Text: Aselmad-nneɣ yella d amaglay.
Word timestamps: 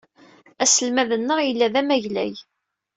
Aselmad-nneɣ 0.63 1.39
yella 1.41 1.67
d 1.73 1.75
amaglay. 1.81 2.33